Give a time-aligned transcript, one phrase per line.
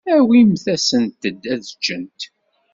[0.15, 1.23] Awimt-asent-d
[1.53, 2.19] ad ččent.